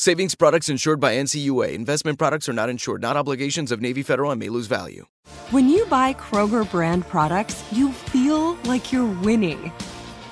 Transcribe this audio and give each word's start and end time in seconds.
Savings 0.00 0.34
products 0.34 0.70
insured 0.70 0.98
by 0.98 1.16
NCUA. 1.16 1.74
Investment 1.74 2.18
products 2.18 2.48
are 2.48 2.54
not 2.54 2.70
insured, 2.70 3.02
not 3.02 3.18
obligations 3.18 3.70
of 3.70 3.82
Navy 3.82 4.02
Federal 4.02 4.30
and 4.30 4.40
may 4.40 4.48
lose 4.48 4.66
value. 4.66 5.04
When 5.50 5.68
you 5.68 5.84
buy 5.90 6.14
Kroger 6.14 6.64
brand 6.70 7.06
products, 7.06 7.62
you 7.70 7.92
feel 7.92 8.54
like 8.64 8.94
you're 8.94 9.04
winning. 9.20 9.70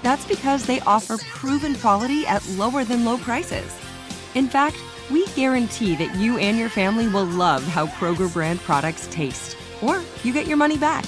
That's 0.02 0.24
because 0.24 0.64
they 0.64 0.80
offer 0.86 1.18
proven 1.18 1.74
quality 1.74 2.26
at 2.26 2.48
lower 2.52 2.82
than 2.82 3.04
low 3.04 3.18
prices. 3.18 3.70
In 4.34 4.48
fact, 4.48 4.78
we 5.10 5.26
guarantee 5.36 5.96
that 5.96 6.14
you 6.14 6.38
and 6.38 6.56
your 6.56 6.70
family 6.70 7.06
will 7.06 7.26
love 7.26 7.62
how 7.64 7.88
Kroger 7.88 8.32
brand 8.32 8.60
products 8.60 9.06
taste, 9.10 9.58
or 9.82 10.00
you 10.24 10.32
get 10.32 10.46
your 10.46 10.56
money 10.56 10.78
back. 10.78 11.04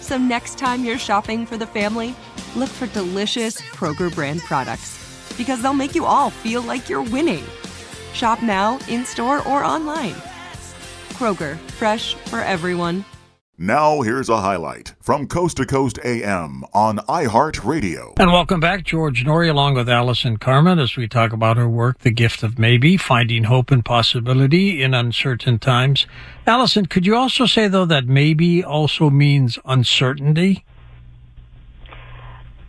So 0.00 0.16
next 0.18 0.56
time 0.56 0.84
you're 0.84 0.98
shopping 0.98 1.46
for 1.46 1.56
the 1.56 1.66
family, 1.66 2.14
look 2.54 2.68
for 2.68 2.86
delicious 2.86 3.60
Kroger 3.60 4.14
brand 4.14 4.40
products 4.42 5.34
because 5.36 5.60
they'll 5.60 5.74
make 5.74 5.96
you 5.96 6.04
all 6.04 6.30
feel 6.30 6.62
like 6.62 6.88
you're 6.88 7.02
winning. 7.02 7.42
Shop 8.14 8.42
now, 8.42 8.78
in 8.88 9.04
store, 9.04 9.46
or 9.46 9.64
online. 9.64 10.14
Kroger, 11.14 11.58
fresh 11.72 12.14
for 12.14 12.38
everyone. 12.40 13.04
Now, 13.58 14.00
here's 14.00 14.28
a 14.28 14.40
highlight 14.40 14.94
from 15.00 15.28
Coast 15.28 15.58
to 15.58 15.66
Coast 15.66 16.00
AM 16.04 16.64
on 16.72 16.98
iHeartRadio. 16.98 18.18
And 18.18 18.32
welcome 18.32 18.58
back, 18.58 18.82
George 18.84 19.24
Noory, 19.24 19.48
along 19.48 19.74
with 19.74 19.88
Allison 19.88 20.38
Carmen, 20.38 20.80
as 20.80 20.96
we 20.96 21.06
talk 21.06 21.32
about 21.32 21.56
her 21.56 21.68
work, 21.68 22.00
The 22.00 22.10
Gift 22.10 22.42
of 22.42 22.58
Maybe, 22.58 22.96
Finding 22.96 23.44
Hope 23.44 23.70
and 23.70 23.84
Possibility 23.84 24.82
in 24.82 24.92
Uncertain 24.92 25.60
Times. 25.60 26.06
Allison, 26.48 26.86
could 26.86 27.06
you 27.06 27.14
also 27.14 27.46
say, 27.46 27.68
though, 27.68 27.84
that 27.84 28.06
maybe 28.06 28.64
also 28.64 29.08
means 29.08 29.58
uncertainty? 29.64 30.64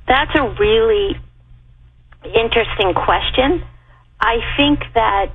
That's 0.08 0.36
a 0.36 0.56
really 0.60 1.20
interesting 2.24 2.94
question. 2.94 3.64
I 4.26 4.40
think 4.58 4.80
that 4.96 5.34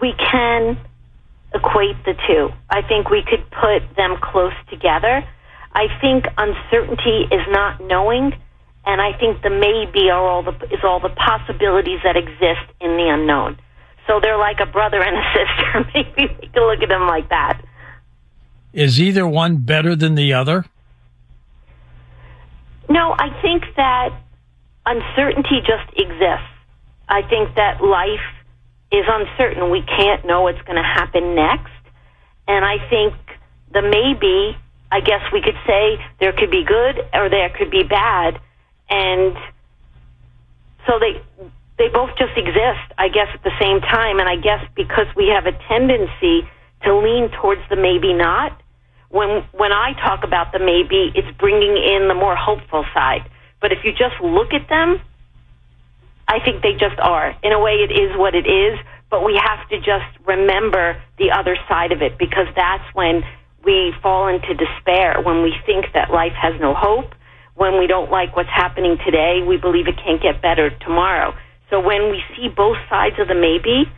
we 0.00 0.12
can 0.18 0.76
equate 1.54 1.94
the 2.04 2.14
two. 2.26 2.50
I 2.68 2.82
think 2.82 3.10
we 3.10 3.22
could 3.22 3.48
put 3.48 3.94
them 3.94 4.16
close 4.20 4.52
together. 4.68 5.22
I 5.72 5.86
think 6.00 6.24
uncertainty 6.36 7.28
is 7.30 7.46
not 7.50 7.80
knowing, 7.80 8.32
and 8.84 9.00
I 9.00 9.16
think 9.20 9.40
the 9.42 9.50
maybe 9.50 10.10
are 10.10 10.18
all 10.18 10.42
the 10.42 10.50
is 10.74 10.82
all 10.82 10.98
the 10.98 11.10
possibilities 11.10 12.00
that 12.02 12.16
exist 12.16 12.66
in 12.80 12.96
the 12.96 13.08
unknown. 13.08 13.56
So 14.08 14.18
they're 14.20 14.36
like 14.36 14.58
a 14.58 14.66
brother 14.66 15.00
and 15.00 15.16
a 15.16 15.22
sister. 15.36 15.90
Maybe 15.94 16.34
we 16.42 16.48
can 16.48 16.62
look 16.64 16.82
at 16.82 16.88
them 16.88 17.06
like 17.06 17.28
that. 17.28 17.62
Is 18.72 19.00
either 19.00 19.28
one 19.28 19.58
better 19.58 19.94
than 19.94 20.16
the 20.16 20.32
other? 20.32 20.64
No, 22.88 23.14
I 23.16 23.30
think 23.42 23.62
that 23.76 24.10
uncertainty 24.84 25.60
just 25.60 25.88
exists. 25.96 26.55
I 27.08 27.22
think 27.22 27.54
that 27.56 27.82
life 27.82 28.26
is 28.92 29.04
uncertain. 29.08 29.70
We 29.70 29.82
can't 29.82 30.24
know 30.26 30.42
what's 30.42 30.62
going 30.62 30.76
to 30.76 30.82
happen 30.82 31.34
next. 31.34 31.72
And 32.48 32.64
I 32.64 32.78
think 32.88 33.14
the 33.72 33.82
maybe, 33.82 34.56
I 34.90 35.00
guess 35.00 35.22
we 35.32 35.42
could 35.42 35.58
say 35.66 35.98
there 36.20 36.32
could 36.32 36.50
be 36.50 36.64
good 36.64 36.98
or 37.12 37.28
there 37.28 37.50
could 37.50 37.70
be 37.70 37.82
bad. 37.82 38.40
And 38.88 39.36
so 40.86 40.98
they 40.98 41.20
they 41.78 41.88
both 41.88 42.10
just 42.16 42.32
exist, 42.36 42.88
I 42.96 43.08
guess, 43.08 43.28
at 43.34 43.42
the 43.42 43.52
same 43.60 43.80
time. 43.80 44.18
And 44.18 44.28
I 44.28 44.36
guess 44.36 44.64
because 44.74 45.06
we 45.14 45.28
have 45.28 45.46
a 45.46 45.52
tendency 45.68 46.48
to 46.84 46.96
lean 46.96 47.30
towards 47.40 47.60
the 47.68 47.76
maybe 47.76 48.14
not, 48.14 48.60
when 49.10 49.44
when 49.52 49.72
I 49.72 49.92
talk 49.94 50.24
about 50.24 50.52
the 50.52 50.58
maybe, 50.58 51.12
it's 51.14 51.36
bringing 51.38 51.76
in 51.76 52.08
the 52.08 52.14
more 52.14 52.36
hopeful 52.36 52.84
side. 52.94 53.28
But 53.60 53.72
if 53.72 53.84
you 53.84 53.92
just 53.92 54.20
look 54.22 54.52
at 54.52 54.68
them, 54.68 55.00
I 56.28 56.40
think 56.44 56.62
they 56.62 56.72
just 56.72 56.98
are. 56.98 57.34
In 57.42 57.52
a 57.52 57.60
way, 57.60 57.86
it 57.86 57.92
is 57.92 58.16
what 58.16 58.34
it 58.34 58.46
is, 58.46 58.78
but 59.10 59.24
we 59.24 59.40
have 59.42 59.68
to 59.68 59.78
just 59.78 60.10
remember 60.26 61.00
the 61.18 61.30
other 61.30 61.56
side 61.68 61.92
of 61.92 62.02
it 62.02 62.18
because 62.18 62.46
that's 62.56 62.84
when 62.94 63.22
we 63.64 63.94
fall 64.02 64.28
into 64.28 64.54
despair, 64.54 65.20
when 65.22 65.42
we 65.42 65.54
think 65.66 65.86
that 65.94 66.10
life 66.10 66.34
has 66.34 66.58
no 66.60 66.74
hope, 66.74 67.14
when 67.54 67.78
we 67.78 67.86
don't 67.86 68.10
like 68.10 68.36
what's 68.36 68.50
happening 68.50 68.98
today, 69.04 69.42
we 69.46 69.56
believe 69.56 69.88
it 69.88 69.96
can't 70.04 70.22
get 70.22 70.42
better 70.42 70.70
tomorrow. 70.70 71.34
So 71.70 71.80
when 71.80 72.10
we 72.10 72.22
see 72.36 72.48
both 72.48 72.76
sides 72.88 73.16
of 73.18 73.28
the 73.28 73.34
maybe 73.34 73.90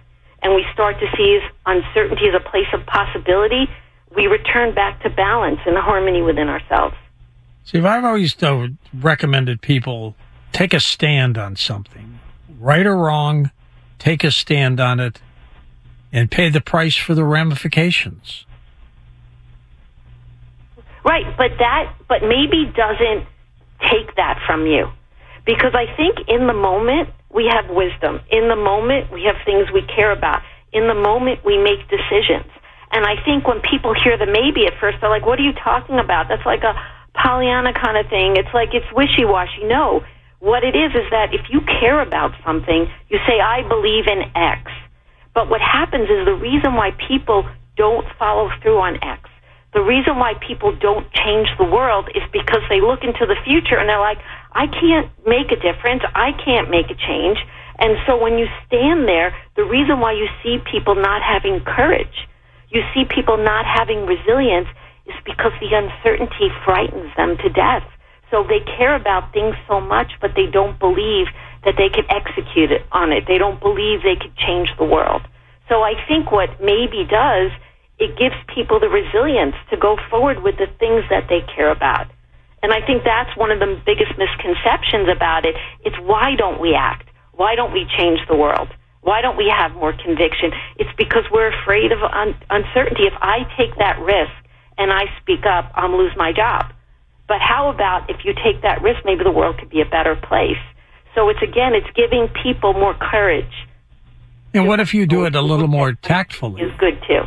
and 0.43 0.55
we 0.55 0.65
start 0.72 0.97
to 1.01 1.07
see 1.16 1.41
uncertainty 1.66 2.28
as 2.28 2.34
a 2.34 2.51
place 2.51 2.69
of 2.72 2.86
possibility, 2.86 3.69
we 4.15 4.27
return 4.27 4.74
back 4.74 5.03
to 5.03 5.10
balance 5.10 5.60
and 5.66 5.77
harmony 5.77 6.22
within 6.22 6.48
ourselves. 6.48 6.95
See, 7.65 7.78
I've 7.78 8.04
always 8.04 8.42
uh, 8.42 8.69
recommended 8.95 9.60
people 9.60 10.15
take 10.59 10.75
a 10.75 10.81
stand 10.81 11.39
on 11.39 11.55
something, 11.55 12.19
right 12.59 12.84
or 12.84 12.97
wrong, 12.97 13.53
take 14.01 14.25
a 14.25 14.31
stand 14.33 14.81
on 14.81 14.99
it, 14.99 15.21
and 16.13 16.33
pay 16.33 16.49
the 16.49 16.60
price 16.60 16.97
for 16.97 17.15
the 17.15 17.22
ramifications. 17.22 18.45
Right, 21.05 21.27
but 21.37 21.53
that, 21.60 21.95
but 22.09 22.22
maybe 22.22 22.65
doesn't 22.75 23.25
take 23.89 24.16
that 24.16 24.43
from 24.49 24.66
you. 24.66 24.91
Because 25.47 25.75
I 25.75 25.95
think 25.97 26.27
in 26.27 26.49
the 26.49 26.53
moment, 26.53 27.10
we 27.33 27.49
have 27.55 27.71
wisdom. 27.71 28.19
In 28.28 28.49
the 28.49 28.57
moment, 28.57 29.13
we 29.13 29.31
have 29.31 29.37
things 29.45 29.71
we 29.72 29.83
care 29.83 30.10
about. 30.10 30.43
In 30.72 30.89
the 30.89 30.95
moment, 30.95 31.45
we 31.45 31.57
make 31.57 31.87
decisions. 31.89 32.51
And 32.91 33.07
I 33.07 33.15
think 33.25 33.47
when 33.47 33.60
people 33.60 33.95
hear 33.95 34.19
the 34.19 34.27
maybe 34.27 34.66
at 34.66 34.72
first, 34.81 34.99
they're 35.01 35.09
like, 35.09 35.25
what 35.25 35.39
are 35.39 35.45
you 35.45 35.53
talking 35.53 36.01
about? 36.01 36.27
That's 36.28 36.45
like 36.45 36.65
a 36.65 36.75
Pollyanna 37.15 37.75
kind 37.75 37.97
of 37.97 38.10
thing. 38.10 38.37
It's 38.37 38.53
like 38.53 38.71
it's 38.75 38.91
wishy 38.93 39.25
washy. 39.25 39.63
No, 39.63 40.03
what 40.40 40.62
it 40.62 40.76
is 40.76 40.92
is 40.94 41.10
that 41.10 41.34
if 41.34 41.50
you 41.50 41.60
care 41.80 42.00
about 42.00 42.32
something, 42.44 42.86
you 43.08 43.18
say, 43.26 43.40
I 43.40 43.66
believe 43.66 44.06
in 44.06 44.30
X. 44.34 44.70
But 45.34 45.50
what 45.50 45.60
happens 45.60 46.08
is 46.08 46.24
the 46.24 46.34
reason 46.34 46.74
why 46.74 46.90
people 47.06 47.46
don't 47.76 48.06
follow 48.18 48.50
through 48.62 48.78
on 48.78 49.02
X, 49.02 49.28
the 49.74 49.82
reason 49.82 50.16
why 50.16 50.34
people 50.40 50.74
don't 50.74 51.06
change 51.12 51.48
the 51.58 51.64
world 51.64 52.08
is 52.14 52.22
because 52.32 52.62
they 52.70 52.80
look 52.80 53.04
into 53.04 53.26
the 53.26 53.36
future 53.44 53.76
and 53.76 53.88
they're 53.88 54.00
like, 54.00 54.18
I 54.52 54.66
can't 54.66 55.10
make 55.26 55.52
a 55.52 55.60
difference. 55.60 56.02
I 56.14 56.32
can't 56.32 56.70
make 56.70 56.88
a 56.90 56.96
change. 56.96 57.38
And 57.78 57.96
so 58.06 58.16
when 58.16 58.38
you 58.38 58.46
stand 58.66 59.06
there, 59.06 59.36
the 59.56 59.64
reason 59.64 60.00
why 60.00 60.12
you 60.12 60.26
see 60.42 60.58
people 60.70 60.94
not 60.94 61.22
having 61.22 61.60
courage, 61.60 62.26
you 62.70 62.82
see 62.94 63.04
people 63.04 63.36
not 63.36 63.66
having 63.66 64.06
resilience, 64.06 64.68
is 65.06 65.14
because 65.24 65.52
the 65.60 65.70
uncertainty 65.72 66.48
frightens 66.64 67.12
them 67.16 67.36
to 67.38 67.48
death. 67.50 67.84
So 68.30 68.45
they 68.45 68.60
care 68.60 68.95
about 68.95 69.33
things 69.33 69.54
so 69.66 69.80
much, 69.80 70.13
but 70.21 70.33
they 70.36 70.47
don't 70.47 70.78
believe 70.78 71.28
that 71.65 71.75
they 71.77 71.89
could 71.89 72.07
execute 72.10 72.71
it 72.71 72.84
on 72.92 73.13
it. 73.13 73.25
They 73.27 73.39
don't 73.39 73.60
believe 73.60 74.03
they 74.03 74.16
could 74.16 74.36
change 74.36 74.69
the 74.78 74.84
world. 74.84 75.22
So 75.69 75.83
I 75.83 75.95
think 76.07 76.30
what 76.30 76.60
maybe 76.63 77.04
does, 77.04 77.51
it 77.98 78.16
gives 78.19 78.36
people 78.54 78.80
the 78.80 78.89
resilience 78.89 79.54
to 79.71 79.77
go 79.77 79.97
forward 80.10 80.42
with 80.42 80.57
the 80.57 80.69
things 80.78 81.04
that 81.10 81.28
they 81.28 81.41
care 81.54 81.71
about. 81.71 82.07
And 82.63 82.72
I 82.72 82.84
think 82.84 83.04
that's 83.04 83.36
one 83.36 83.51
of 83.51 83.60
the 83.60 83.80
biggest 83.86 84.13
misconceptions 84.19 85.09
about 85.09 85.45
it. 85.45 85.54
It's 85.84 85.97
why 86.01 86.34
don't 86.36 86.60
we 86.60 86.74
act? 86.74 87.09
Why 87.33 87.54
don't 87.54 87.72
we 87.72 87.86
change 87.97 88.21
the 88.28 88.36
world? 88.36 88.69
Why 89.03 89.21
don't 89.21 89.36
we 89.36 89.48
have 89.48 89.72
more 89.72 89.92
conviction? 89.92 90.53
It's 90.77 90.91
because 90.98 91.24
we're 91.31 91.54
afraid 91.63 91.92
of 91.92 92.03
un- 92.03 92.34
uncertainty. 92.51 93.07
If 93.07 93.15
I 93.22 93.47
take 93.57 93.77
that 93.78 93.98
risk 94.01 94.33
and 94.77 94.92
I 94.92 95.04
speak 95.22 95.47
up, 95.47 95.71
I'll 95.74 95.97
lose 95.97 96.13
my 96.16 96.33
job. 96.33 96.72
But 97.28 97.41
how 97.41 97.69
about 97.69 98.09
if 98.10 98.25
you 98.25 98.33
take 98.33 98.63
that 98.63 98.83
risk, 98.83 99.04
maybe 99.04 99.22
the 99.22 99.30
world 99.30 99.59
could 99.59 99.71
be 99.71 99.83
a 99.83 99.84
better 99.84 100.16
place? 100.16 100.57
So 101.15 101.28
it's 101.28 101.42
again, 101.42 101.75
it's 101.75 101.91
giving 101.95 102.28
people 102.42 102.72
more 102.72 102.95
courage. 102.95 103.53
And 104.54 104.66
what 104.66 104.80
if 104.80 104.95
you 104.95 105.07
do 105.07 105.25
it 105.25 105.34
a 105.34 105.42
little 105.42 105.69
more 105.69 105.92
tactfully? 105.92 106.63
Is 106.63 106.72
good 106.78 106.98
too. 107.07 107.22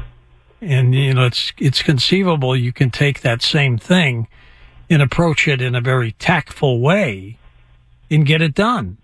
And 0.60 0.94
you 0.94 1.14
know, 1.14 1.26
it's 1.26 1.54
it's 1.58 1.82
conceivable 1.82 2.56
you 2.56 2.74
can 2.74 2.90
take 2.90 3.22
that 3.22 3.42
same 3.42 3.78
thing 3.78 4.28
and 4.90 5.02
approach 5.02 5.48
it 5.48 5.62
in 5.62 5.76
a 5.76 5.82
very 5.82 6.14
tactful 6.14 6.82
way 6.82 7.38
and 8.10 8.26
get 8.26 8.42
it 8.42 8.54
done. 8.54 8.98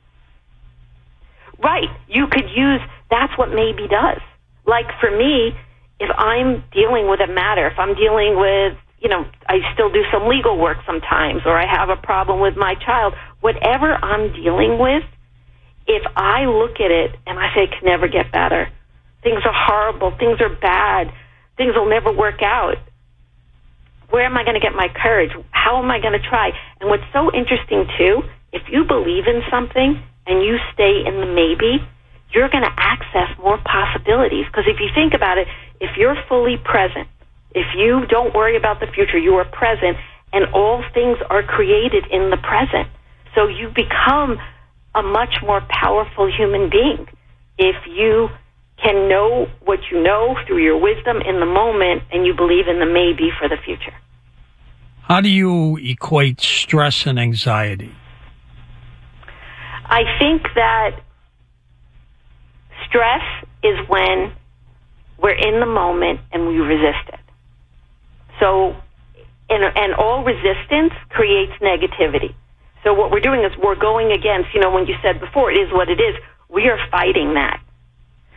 Right. 1.60 1.90
You 2.08 2.28
could 2.28 2.50
use 2.56 2.82
that's 3.10 3.38
what 3.38 3.50
maybe 3.50 3.88
does. 3.88 4.22
Like 4.66 4.88
for 5.00 5.10
me, 5.12 5.56
if 6.00 6.10
I'm 6.18 6.64
dealing 6.72 7.08
with 7.10 7.20
a 7.22 7.28
matter, 7.28 7.68
if 7.68 7.80
I'm 7.80 7.96
dealing 7.96 8.38
with, 8.38 8.78
you 9.00 9.10
know, 9.10 9.26
I 9.48 9.60
still 9.74 9.92
do 9.92 10.04
some 10.12 10.28
legal 10.28 10.58
work 10.58 10.78
sometimes, 10.86 11.42
or 11.46 11.58
I 11.58 11.66
have 11.66 11.90
a 11.90 11.96
problem 11.96 12.40
with 12.40 12.56
my 12.58 12.76
child, 12.76 13.14
whatever 13.42 13.94
I'm 13.94 14.34
dealing 14.34 14.80
with, 14.80 15.04
if 15.88 16.04
I 16.16 16.46
look 16.46 16.82
at 16.82 16.92
it 16.92 17.16
and 17.26 17.40
I 17.40 17.54
say 17.56 17.64
it 17.64 17.72
can 17.72 17.86
never 17.86 18.08
get 18.08 18.32
better, 18.32 18.70
things 19.24 19.42
are 19.46 19.54
horrible, 19.54 20.12
things 20.18 20.42
are 20.42 20.50
bad, 20.50 21.14
things 21.56 21.76
will 21.76 21.90
never 21.90 22.12
work 22.12 22.42
out. 22.42 22.78
Where 24.10 24.26
am 24.26 24.38
I 24.38 24.44
going 24.44 24.56
to 24.56 24.62
get 24.62 24.74
my 24.74 24.88
courage? 24.88 25.32
How 25.52 25.82
am 25.82 25.92
I 25.92 26.00
going 26.00 26.14
to 26.14 26.30
try? 26.30 26.52
And 26.80 26.90
what's 26.90 27.04
so 27.14 27.32
interesting 27.34 27.86
too, 27.98 28.24
if 28.52 28.64
you 28.72 28.84
believe 28.84 29.28
in 29.28 29.42
something 29.52 30.02
and 30.26 30.44
you 30.44 30.58
stay 30.74 31.04
in 31.06 31.20
the 31.20 31.28
maybe, 31.28 31.86
you're 32.34 32.50
going 32.50 32.64
to 32.64 32.76
access 32.78 33.38
more 33.38 33.58
possibilities. 33.58 34.46
Because 34.48 34.66
if 34.68 34.80
you 34.80 34.90
think 34.96 35.14
about 35.14 35.38
it, 35.38 35.48
if 35.80 35.98
you're 35.98 36.16
fully 36.28 36.58
present, 36.58 37.08
if 37.52 37.68
you 37.76 38.06
don't 38.08 38.34
worry 38.34 38.56
about 38.56 38.80
the 38.80 38.88
future, 38.88 39.18
you 39.18 39.34
are 39.36 39.46
present, 39.46 39.98
and 40.34 40.46
all 40.54 40.84
things 40.94 41.18
are 41.30 41.44
created 41.44 42.06
in 42.12 42.30
the 42.30 42.38
present. 42.38 42.88
So 43.36 43.48
you 43.48 43.70
become 43.70 44.38
a 44.96 45.04
much 45.04 45.36
more 45.44 45.62
powerful 45.70 46.32
human 46.32 46.70
being 46.70 47.08
if 47.58 47.76
you 47.88 48.30
can 48.82 49.10
know 49.10 49.48
what 49.66 49.80
you 49.92 50.02
know 50.02 50.36
through 50.46 50.64
your 50.64 50.78
wisdom 50.78 51.18
in 51.22 51.40
the 51.40 51.46
moment 51.46 52.04
and 52.12 52.26
you 52.26 52.34
believe 52.34 52.68
in 52.68 52.80
the 52.80 52.86
maybe 52.86 53.32
for 53.40 53.50
the 53.50 53.58
future. 53.64 53.94
How 55.02 55.22
do 55.22 55.30
you 55.30 55.78
equate 55.78 56.42
stress 56.42 57.06
and 57.06 57.20
anxiety? 57.20 57.96
I 59.86 60.04
think 60.20 60.44
that 60.56 61.00
stress 62.88 63.24
is 63.64 63.78
when 63.88 64.34
we're 65.18 65.32
in 65.32 65.60
the 65.60 65.66
moment 65.66 66.20
and 66.32 66.48
we 66.48 66.58
resist 66.58 67.08
it. 67.08 67.20
So, 68.40 68.76
and, 69.50 69.64
and 69.64 69.94
all 69.96 70.24
resistance 70.24 70.94
creates 71.10 71.54
negativity. 71.62 72.34
So 72.84 72.94
what 72.94 73.12
we're 73.12 73.20
doing 73.20 73.44
is 73.44 73.52
we're 73.58 73.76
going 73.76 74.12
against, 74.12 74.54
you 74.54 74.62
know, 74.62 74.72
when 74.72 74.88
you 74.88 74.96
said 75.02 75.20
before, 75.20 75.52
it 75.52 75.58
is 75.58 75.72
what 75.74 75.90
it 75.90 76.00
is, 76.00 76.16
we 76.50 76.70
are 76.70 76.80
fighting 76.90 77.34
that. 77.34 77.62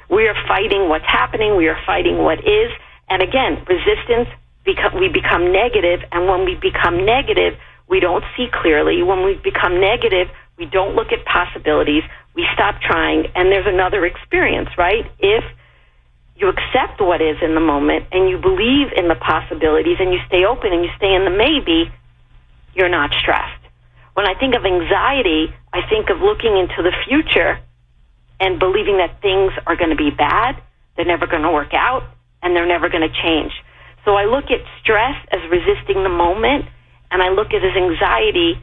We 0.09 0.27
are 0.27 0.35
fighting 0.49 0.89
what's 0.89 1.07
happening. 1.07 1.57
We 1.57 1.69
are 1.69 1.79
fighting 1.87 2.19
what 2.19 2.41
is. 2.41 2.71
And 3.09 3.23
again, 3.23 3.65
resistance, 3.69 4.29
we 4.67 5.09
become 5.09 5.53
negative, 5.53 6.01
and 6.13 6.29
when 6.29 6.45
we 6.45 6.55
become 6.55 7.05
negative, 7.05 7.59
we 7.89 7.99
don't 8.01 8.25
see 8.37 8.49
clearly. 8.53 9.03
When 9.03 9.25
we 9.25 9.35
become 9.35 9.81
negative, 9.81 10.29
we 10.59 10.67
don't 10.67 10.95
look 10.95 11.13
at 11.13 11.25
possibilities. 11.25 12.03
We 12.35 12.47
stop 12.55 12.81
trying, 12.81 13.27
and 13.35 13.51
there's 13.51 13.67
another 13.67 14.05
experience, 14.05 14.69
right? 14.77 15.11
If 15.19 15.45
you 16.41 16.49
accept 16.49 17.01
what 17.01 17.21
is 17.21 17.37
in 17.43 17.55
the 17.55 17.61
moment 17.61 18.07
and 18.13 18.31
you 18.31 18.39
believe 18.39 18.89
in 18.97 19.09
the 19.09 19.15
possibilities 19.15 19.99
and 20.01 20.13
you 20.13 20.19
stay 20.27 20.45
open 20.45 20.73
and 20.73 20.83
you 20.83 20.91
stay 20.97 21.15
in 21.15 21.25
the 21.25 21.31
maybe, 21.31 21.93
you're 22.75 22.89
not 22.89 23.11
stressed. 23.21 23.61
When 24.15 24.27
I 24.27 24.35
think 24.41 24.55
of 24.55 24.65
anxiety, 24.65 25.53
I 25.73 25.87
think 25.89 26.09
of 26.09 26.21
looking 26.21 26.57
into 26.57 26.83
the 26.83 26.93
future 27.07 27.61
and 28.41 28.59
believing 28.59 28.97
that 28.97 29.21
things 29.21 29.53
are 29.67 29.77
going 29.77 29.91
to 29.91 29.97
be 29.97 30.11
bad, 30.11 30.57
they're 30.97 31.05
never 31.05 31.27
going 31.27 31.43
to 31.43 31.51
work 31.51 31.75
out, 31.75 32.09
and 32.43 32.57
they're 32.57 32.67
never 32.67 32.89
going 32.89 33.07
to 33.07 33.15
change. 33.23 33.53
So 34.07 34.15
I 34.15 34.25
look 34.25 34.51
at 34.51 34.65
stress 34.81 35.15
as 35.31 35.41
resisting 35.51 36.03
the 36.03 36.09
moment, 36.09 36.65
and 37.11 37.23
I 37.23 37.29
look 37.29 37.49
at 37.53 37.63
as 37.63 37.77
anxiety 37.77 38.59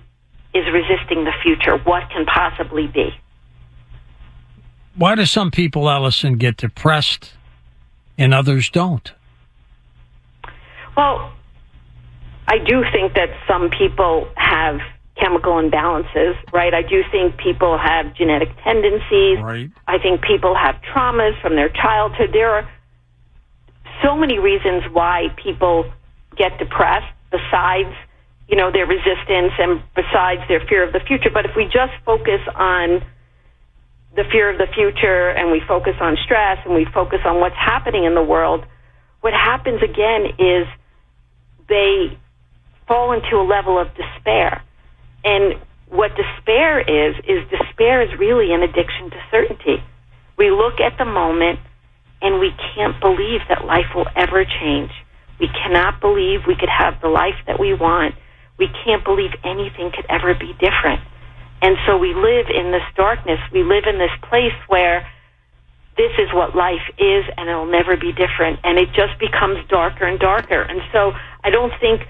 is 0.56 0.66
resisting 0.74 1.26
the 1.26 1.34
future. 1.44 1.78
What 1.78 2.10
can 2.10 2.26
possibly 2.26 2.88
be? 2.88 3.10
Why 4.96 5.14
do 5.14 5.28
some 5.28 5.52
people, 5.52 5.88
Allison, 5.92 6.38
get 6.38 6.58
depressed 6.58 7.37
and 8.18 8.34
others 8.34 8.70
don't? 8.70 9.12
Well, 10.96 11.32
I 12.48 12.58
do 12.58 12.84
think 12.92 13.14
that 13.14 13.30
some 13.48 13.70
people 13.70 14.28
have 14.36 14.80
chemical 15.20 15.54
imbalances, 15.54 16.36
right? 16.54 16.74
I 16.74 16.82
do 16.82 17.04
think 17.12 17.38
people 17.38 17.78
have 17.78 18.16
genetic 18.16 18.50
tendencies. 18.64 19.40
Right. 19.42 19.70
I 19.88 19.98
think 20.00 20.22
people 20.22 20.56
have 20.56 20.76
traumas 20.94 21.40
from 21.42 21.56
their 21.56 21.70
childhood. 21.70 22.30
There 22.34 22.54
are 22.54 22.70
so 24.04 24.16
many 24.16 24.40
reasons 24.40 24.84
why 24.92 25.28
people 25.44 25.92
get 26.38 26.58
depressed 26.60 27.12
besides, 27.32 27.94
you 28.48 28.56
know, 28.56 28.72
their 28.72 28.86
resistance 28.86 29.54
and 29.58 29.82
besides 29.96 30.42
their 30.48 30.62
fear 30.68 30.84
of 30.86 30.94
the 30.94 31.00
future. 31.00 31.30
But 31.34 31.46
if 31.46 31.56
we 31.56 31.66
just 31.66 31.94
focus 32.06 32.42
on 32.56 33.04
the 34.18 34.26
fear 34.32 34.50
of 34.50 34.58
the 34.58 34.66
future 34.74 35.30
and 35.30 35.52
we 35.52 35.62
focus 35.68 35.94
on 36.02 36.18
stress 36.26 36.58
and 36.66 36.74
we 36.74 36.86
focus 36.92 37.20
on 37.24 37.40
what's 37.40 37.56
happening 37.56 38.04
in 38.04 38.16
the 38.16 38.24
world, 38.24 38.66
what 39.22 39.32
happens 39.32 39.80
again 39.84 40.26
is 40.42 40.66
they 41.70 42.18
fall 42.88 43.14
into 43.14 43.38
a 43.38 43.46
level 43.46 43.80
of 43.80 43.88
despair. 43.94 44.64
And 45.24 45.62
what 45.90 46.12
despair 46.18 46.82
is, 46.82 47.16
is 47.30 47.46
despair 47.54 48.02
is 48.02 48.10
really 48.18 48.52
an 48.54 48.64
addiction 48.64 49.12
to 49.12 49.18
certainty. 49.30 49.84
We 50.36 50.50
look 50.50 50.82
at 50.82 50.98
the 50.98 51.06
moment 51.06 51.60
and 52.22 52.40
we 52.40 52.52
can't 52.74 53.00
believe 53.00 53.42
that 53.50 53.66
life 53.66 53.94
will 53.94 54.08
ever 54.16 54.44
change. 54.44 54.90
We 55.40 55.48
cannot 55.48 56.02
believe 56.02 56.42
we 56.48 56.56
could 56.56 56.74
have 56.74 57.00
the 57.02 57.10
life 57.10 57.38
that 57.46 57.60
we 57.60 57.76
want. 57.76 58.16
We 58.58 58.68
can't 58.84 59.06
believe 59.06 59.30
anything 59.44 59.92
could 59.94 60.08
ever 60.10 60.34
be 60.34 60.54
different. 60.58 61.02
And 61.62 61.78
so 61.86 61.98
we 61.98 62.14
live 62.14 62.48
in 62.54 62.72
this 62.72 62.86
darkness. 62.96 63.40
We 63.52 63.64
live 63.64 63.86
in 63.88 63.98
this 63.98 64.14
place 64.30 64.56
where 64.68 65.08
this 65.98 66.12
is 66.20 66.30
what 66.32 66.56
life 66.56 66.86
is 67.00 67.26
and 67.36 67.50
it'll 67.50 67.66
never 67.66 67.98
be 67.98 68.14
different. 68.14 68.60
And 68.64 68.78
it 68.78 68.90
just 68.94 69.18
becomes 69.20 69.58
darker 69.68 70.06
and 70.06 70.20
darker. 70.20 70.62
And 70.62 70.82
so 70.94 71.14
I 71.44 71.50
don't 71.50 71.74
think 71.80 72.02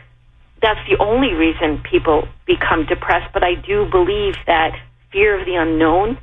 that's 0.61 0.79
the 0.89 0.97
only 0.99 1.33
reason 1.33 1.81
people 1.89 2.27
become 2.45 2.85
depressed, 2.85 3.31
but 3.33 3.43
I 3.43 3.55
do 3.55 3.85
believe 3.89 4.35
that 4.47 4.75
fear 5.11 5.39
of 5.39 5.45
the 5.45 5.55
unknown 5.55 6.17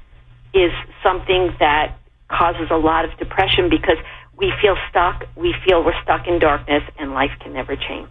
is 0.52 0.72
something 1.02 1.54
that 1.58 1.96
causes 2.28 2.68
a 2.70 2.76
lot 2.76 3.04
of 3.04 3.16
depression 3.18 3.70
because 3.70 3.96
we 4.36 4.52
feel 4.60 4.76
stuck, 4.90 5.24
we 5.36 5.54
feel 5.64 5.84
we're 5.84 6.00
stuck 6.02 6.26
in 6.26 6.38
darkness, 6.40 6.82
and 6.98 7.12
life 7.12 7.30
can 7.40 7.52
never 7.52 7.76
change. 7.76 8.10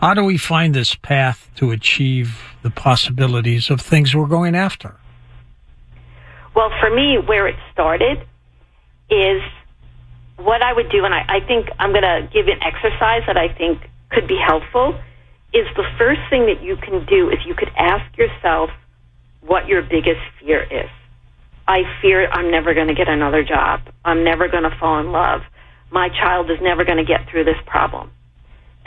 How 0.00 0.14
do 0.14 0.22
we 0.22 0.38
find 0.38 0.74
this 0.74 0.94
path 0.94 1.50
to 1.56 1.72
achieve 1.72 2.54
the 2.62 2.70
possibilities 2.70 3.68
of 3.68 3.80
things 3.80 4.14
we're 4.14 4.26
going 4.26 4.54
after? 4.54 4.94
Well, 6.54 6.70
for 6.80 6.88
me, 6.88 7.18
where 7.18 7.48
it 7.48 7.56
started 7.72 8.18
is 9.10 9.42
what 10.36 10.62
I 10.62 10.72
would 10.72 10.88
do, 10.90 11.04
and 11.04 11.12
I, 11.12 11.24
I 11.28 11.40
think 11.46 11.66
I'm 11.80 11.90
going 11.90 12.02
to 12.02 12.28
give 12.32 12.46
an 12.46 12.62
exercise 12.62 13.22
that 13.26 13.36
I 13.36 13.52
think 13.52 13.80
could 14.10 14.28
be 14.28 14.38
helpful. 14.38 14.94
Is 15.52 15.66
the 15.74 15.84
first 15.98 16.20
thing 16.30 16.46
that 16.46 16.62
you 16.62 16.76
can 16.76 17.04
do 17.06 17.30
is 17.30 17.38
you 17.44 17.56
could 17.56 17.70
ask 17.76 18.16
yourself 18.16 18.70
what 19.40 19.66
your 19.66 19.82
biggest 19.82 20.20
fear 20.38 20.62
is. 20.62 20.90
I 21.66 21.82
fear 22.00 22.30
I'm 22.30 22.52
never 22.52 22.72
going 22.72 22.88
to 22.88 22.94
get 22.94 23.08
another 23.08 23.42
job. 23.42 23.80
I'm 24.04 24.22
never 24.22 24.46
going 24.46 24.62
to 24.62 24.76
fall 24.78 25.00
in 25.00 25.10
love. 25.10 25.40
My 25.90 26.08
child 26.08 26.50
is 26.52 26.58
never 26.62 26.84
going 26.84 26.98
to 26.98 27.04
get 27.04 27.28
through 27.28 27.44
this 27.44 27.58
problem. 27.66 28.12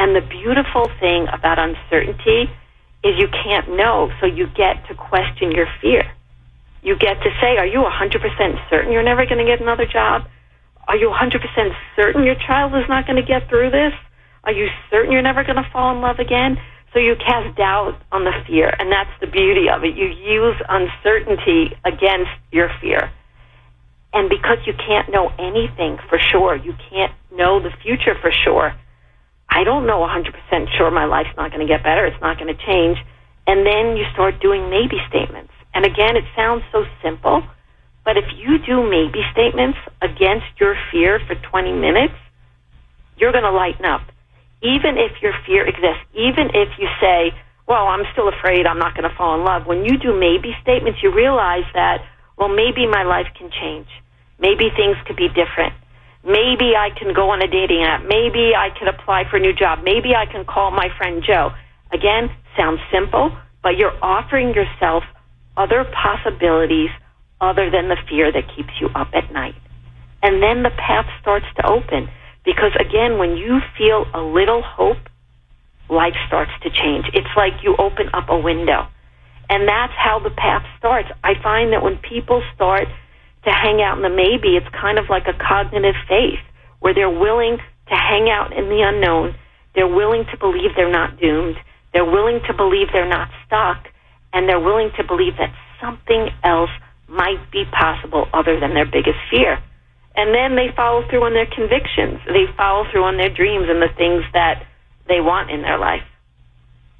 And 0.01 0.15
the 0.15 0.25
beautiful 0.25 0.89
thing 0.99 1.27
about 1.31 1.59
uncertainty 1.59 2.49
is 3.05 3.13
you 3.21 3.29
can't 3.29 3.77
know, 3.77 4.09
so 4.19 4.25
you 4.25 4.47
get 4.47 4.81
to 4.89 4.95
question 4.95 5.51
your 5.51 5.67
fear. 5.79 6.09
You 6.81 6.97
get 6.97 7.21
to 7.21 7.29
say, 7.39 7.57
Are 7.61 7.67
you 7.67 7.85
100% 7.85 8.69
certain 8.71 8.91
you're 8.91 9.03
never 9.03 9.27
going 9.27 9.37
to 9.37 9.45
get 9.45 9.61
another 9.61 9.85
job? 9.85 10.23
Are 10.87 10.97
you 10.97 11.13
100% 11.13 11.37
certain 11.95 12.23
your 12.23 12.33
child 12.33 12.73
is 12.73 12.89
not 12.89 13.05
going 13.05 13.21
to 13.21 13.27
get 13.27 13.47
through 13.47 13.69
this? 13.69 13.93
Are 14.43 14.51
you 14.51 14.69
certain 14.89 15.11
you're 15.11 15.21
never 15.21 15.43
going 15.43 15.61
to 15.61 15.69
fall 15.71 15.93
in 15.93 16.01
love 16.01 16.17
again? 16.17 16.57
So 16.93 16.99
you 16.99 17.15
cast 17.15 17.55
doubt 17.55 18.01
on 18.11 18.23
the 18.23 18.33
fear, 18.47 18.73
and 18.79 18.91
that's 18.91 19.13
the 19.21 19.27
beauty 19.27 19.69
of 19.69 19.83
it. 19.83 19.95
You 19.95 20.07
use 20.07 20.57
uncertainty 20.67 21.77
against 21.85 22.33
your 22.51 22.71
fear. 22.81 23.11
And 24.13 24.29
because 24.29 24.57
you 24.65 24.73
can't 24.73 25.11
know 25.11 25.29
anything 25.37 25.99
for 26.09 26.17
sure, 26.17 26.55
you 26.55 26.73
can't 26.89 27.13
know 27.31 27.61
the 27.61 27.71
future 27.83 28.15
for 28.19 28.31
sure, 28.43 28.73
I 29.51 29.65
don't 29.65 29.85
know 29.85 29.99
100% 29.99 30.31
sure 30.77 30.89
my 30.89 31.05
life's 31.05 31.35
not 31.35 31.51
going 31.51 31.59
to 31.59 31.67
get 31.67 31.83
better. 31.83 32.05
It's 32.05 32.21
not 32.21 32.39
going 32.39 32.47
to 32.47 32.65
change. 32.65 32.97
And 33.45 33.67
then 33.67 33.97
you 33.97 34.05
start 34.13 34.39
doing 34.39 34.69
maybe 34.69 34.95
statements. 35.09 35.51
And 35.73 35.85
again, 35.85 36.15
it 36.15 36.23
sounds 36.35 36.63
so 36.71 36.85
simple, 37.03 37.43
but 38.05 38.15
if 38.17 38.25
you 38.37 38.57
do 38.63 38.87
maybe 38.87 39.19
statements 39.31 39.77
against 40.01 40.47
your 40.59 40.75
fear 40.91 41.19
for 41.27 41.35
20 41.35 41.73
minutes, 41.73 42.15
you're 43.17 43.31
going 43.31 43.43
to 43.43 43.51
lighten 43.51 43.85
up. 43.85 44.01
Even 44.63 44.95
if 44.97 45.21
your 45.21 45.33
fear 45.45 45.67
exists, 45.67 46.07
even 46.15 46.49
if 46.53 46.69
you 46.79 46.87
say, 47.01 47.35
well, 47.67 47.87
I'm 47.87 48.05
still 48.13 48.29
afraid 48.29 48.65
I'm 48.65 48.79
not 48.79 48.95
going 48.95 49.09
to 49.09 49.15
fall 49.15 49.35
in 49.35 49.43
love. 49.43 49.67
When 49.67 49.83
you 49.83 49.97
do 49.97 50.17
maybe 50.17 50.55
statements, 50.61 50.99
you 51.03 51.13
realize 51.13 51.67
that, 51.73 52.03
well, 52.37 52.49
maybe 52.49 52.87
my 52.87 53.03
life 53.03 53.27
can 53.37 53.49
change. 53.51 53.87
Maybe 54.39 54.69
things 54.75 54.97
could 55.05 55.17
be 55.17 55.27
different. 55.29 55.73
Maybe 56.23 56.75
I 56.77 56.89
can 56.97 57.13
go 57.13 57.31
on 57.31 57.41
a 57.41 57.47
dating 57.47 57.83
app. 57.83 58.03
Maybe 58.05 58.53
I 58.55 58.69
can 58.77 58.87
apply 58.87 59.25
for 59.29 59.37
a 59.37 59.39
new 59.39 59.53
job. 59.53 59.79
Maybe 59.83 60.15
I 60.15 60.25
can 60.25 60.45
call 60.45 60.71
my 60.71 60.89
friend 60.97 61.23
Joe. 61.25 61.51
Again, 61.91 62.29
sounds 62.55 62.79
simple, 62.91 63.35
but 63.63 63.77
you're 63.77 63.97
offering 64.03 64.53
yourself 64.53 65.03
other 65.57 65.83
possibilities 65.83 66.89
other 67.41 67.71
than 67.71 67.89
the 67.89 67.97
fear 68.07 68.31
that 68.31 68.43
keeps 68.55 68.69
you 68.79 68.89
up 68.93 69.09
at 69.13 69.31
night. 69.33 69.55
And 70.21 70.41
then 70.41 70.61
the 70.61 70.69
path 70.69 71.07
starts 71.21 71.47
to 71.57 71.65
open. 71.65 72.07
Because 72.45 72.71
again, 72.79 73.17
when 73.17 73.37
you 73.37 73.59
feel 73.77 74.05
a 74.13 74.21
little 74.21 74.61
hope, 74.61 74.97
life 75.89 76.15
starts 76.27 76.51
to 76.63 76.69
change. 76.69 77.05
It's 77.13 77.35
like 77.35 77.63
you 77.63 77.75
open 77.77 78.09
up 78.13 78.29
a 78.29 78.39
window. 78.39 78.87
And 79.49 79.67
that's 79.67 79.93
how 79.97 80.19
the 80.19 80.29
path 80.29 80.63
starts. 80.77 81.09
I 81.23 81.33
find 81.41 81.73
that 81.73 81.83
when 81.83 81.97
people 81.97 82.41
start 82.55 82.87
to 83.43 83.51
hang 83.51 83.81
out 83.81 83.97
in 83.97 84.03
the 84.03 84.09
maybe. 84.09 84.55
It's 84.55 84.69
kind 84.69 84.99
of 84.99 85.09
like 85.09 85.27
a 85.27 85.37
cognitive 85.37 85.95
faith 86.07 86.41
where 86.79 86.93
they're 86.93 87.09
willing 87.09 87.57
to 87.57 87.95
hang 87.95 88.29
out 88.29 88.53
in 88.53 88.69
the 88.69 88.81
unknown. 88.81 89.35
They're 89.75 89.87
willing 89.87 90.25
to 90.31 90.37
believe 90.37 90.71
they're 90.75 90.91
not 90.91 91.19
doomed. 91.19 91.55
They're 91.93 92.05
willing 92.05 92.41
to 92.47 92.53
believe 92.53 92.87
they're 92.93 93.09
not 93.09 93.29
stuck. 93.45 93.87
And 94.33 94.47
they're 94.47 94.59
willing 94.59 94.91
to 94.97 95.03
believe 95.03 95.37
that 95.37 95.53
something 95.81 96.29
else 96.43 96.71
might 97.07 97.51
be 97.51 97.65
possible 97.65 98.27
other 98.33 98.59
than 98.59 98.73
their 98.73 98.85
biggest 98.85 99.19
fear. 99.29 99.59
And 100.15 100.33
then 100.35 100.55
they 100.55 100.73
follow 100.75 101.07
through 101.09 101.23
on 101.23 101.33
their 101.33 101.47
convictions. 101.47 102.19
They 102.27 102.45
follow 102.55 102.85
through 102.91 103.03
on 103.03 103.17
their 103.17 103.33
dreams 103.33 103.67
and 103.69 103.81
the 103.81 103.91
things 103.95 104.23
that 104.33 104.63
they 105.07 105.19
want 105.19 105.51
in 105.51 105.61
their 105.61 105.77
life. 105.77 106.03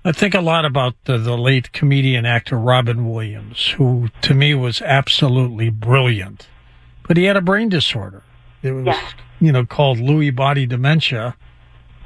I 0.03 0.11
think 0.11 0.33
a 0.33 0.41
lot 0.41 0.65
about 0.65 0.95
the, 1.05 1.17
the, 1.17 1.37
late 1.37 1.71
comedian 1.73 2.25
actor 2.25 2.57
Robin 2.57 3.07
Williams, 3.07 3.69
who 3.77 4.09
to 4.23 4.33
me 4.33 4.55
was 4.55 4.81
absolutely 4.81 5.69
brilliant, 5.69 6.47
but 7.07 7.17
he 7.17 7.25
had 7.25 7.37
a 7.37 7.41
brain 7.41 7.69
disorder. 7.69 8.23
It 8.63 8.71
was, 8.71 8.85
yes. 8.87 9.13
you 9.39 9.51
know, 9.51 9.65
called 9.65 9.99
Lewy 9.99 10.35
body 10.35 10.65
dementia, 10.65 11.35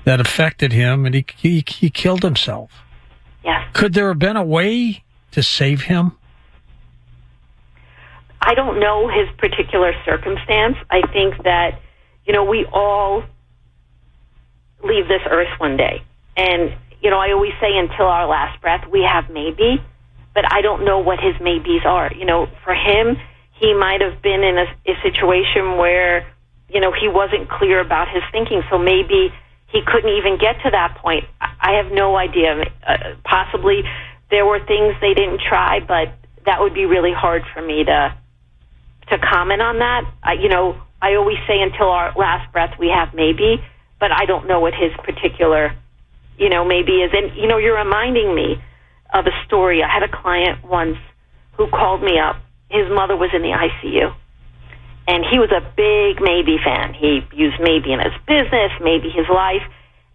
that 0.04 0.20
affected 0.20 0.74
him, 0.74 1.06
and 1.06 1.16
he, 1.16 1.26
he 1.38 1.64
he 1.68 1.90
killed 1.90 2.24
himself. 2.24 2.72
Yes. 3.44 3.70
Could 3.74 3.94
there 3.94 4.10
have 4.10 4.20
been 4.20 4.38
a 4.38 4.44
way 4.44 5.04
to 5.32 5.44
save 5.44 5.82
him? 5.82 6.18
I 8.42 8.54
don't 8.54 8.80
know 8.80 9.08
his 9.08 9.28
particular 9.38 9.94
circumstance. 10.06 10.78
I 10.90 11.02
think 11.12 11.44
that, 11.44 11.80
you 12.26 12.34
know, 12.34 12.44
we 12.44 12.66
all 12.72 13.24
leave 14.84 15.08
this 15.08 15.22
earth 15.28 15.60
one 15.60 15.78
day. 15.78 16.04
And, 16.38 16.76
you 17.06 17.12
know, 17.12 17.20
I 17.20 17.32
always 17.34 17.54
say 17.62 17.78
until 17.78 18.08
our 18.08 18.26
last 18.26 18.60
breath, 18.62 18.90
we 18.92 19.06
have 19.06 19.30
maybe, 19.30 19.78
but 20.34 20.52
I 20.52 20.62
don't 20.62 20.84
know 20.84 20.98
what 20.98 21.20
his 21.20 21.40
maybes 21.40 21.86
are. 21.86 22.12
You 22.12 22.26
know, 22.26 22.48
for 22.64 22.74
him, 22.74 23.16
he 23.62 23.76
might 23.76 24.02
have 24.02 24.24
been 24.24 24.42
in 24.42 24.58
a, 24.58 24.66
a 24.90 24.96
situation 25.06 25.78
where, 25.78 26.26
you 26.68 26.82
know, 26.82 26.92
he 26.92 27.08
wasn't 27.08 27.48
clear 27.48 27.80
about 27.80 28.10
his 28.10 28.24
thinking. 28.32 28.64
So 28.72 28.80
maybe 28.80 29.30
he 29.68 29.82
couldn't 29.86 30.18
even 30.18 30.40
get 30.40 30.58
to 30.64 30.72
that 30.72 30.98
point. 30.98 31.26
I 31.40 31.78
have 31.78 31.92
no 31.92 32.18
idea. 32.18 32.66
Uh, 32.82 32.98
possibly 33.24 33.84
there 34.32 34.48
were 34.48 34.58
things 34.66 34.96
they 35.00 35.14
didn't 35.14 35.42
try, 35.48 35.82
but 35.82 36.10
that 36.48 36.60
would 36.60 36.74
be 36.74 36.88
really 36.88 37.14
hard 37.14 37.44
for 37.54 37.62
me 37.62 37.84
to 37.84 38.18
to 39.12 39.20
comment 39.20 39.62
on 39.62 39.78
that. 39.78 40.12
I, 40.24 40.34
you 40.34 40.50
know, 40.50 40.82
I 41.00 41.14
always 41.14 41.38
say 41.48 41.62
until 41.62 41.90
our 41.90 42.12
last 42.18 42.52
breath 42.52 42.80
we 42.80 42.90
have 42.90 43.14
maybe, 43.14 43.64
but 44.00 44.12
I 44.12 44.26
don't 44.26 44.48
know 44.48 44.60
what 44.60 44.74
his 44.74 44.92
particular, 45.04 45.76
you 46.38 46.50
know, 46.50 46.66
maybe 46.66 47.02
is. 47.02 47.12
And 47.14 47.36
you 47.36 47.48
know, 47.48 47.58
you're 47.58 47.78
reminding 47.78 48.34
me 48.34 48.62
of 49.14 49.26
a 49.26 49.36
story. 49.46 49.84
I 49.84 49.92
had 49.92 50.04
a 50.04 50.12
client 50.12 50.64
once 50.64 50.98
who 51.58 51.68
called 51.70 52.02
me 52.02 52.20
up. 52.20 52.38
His 52.70 52.90
mother 52.90 53.16
was 53.16 53.30
in 53.34 53.42
the 53.42 53.54
ICU. 53.54 54.14
And 55.08 55.24
he 55.30 55.38
was 55.38 55.52
a 55.54 55.62
big 55.62 56.20
maybe 56.20 56.58
fan. 56.58 56.94
He 56.94 57.22
used 57.32 57.62
maybe 57.62 57.94
in 57.94 58.00
his 58.00 58.16
business, 58.26 58.74
maybe 58.82 59.10
his 59.10 59.30
life. 59.30 59.62